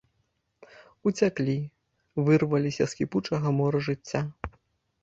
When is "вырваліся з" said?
2.29-3.03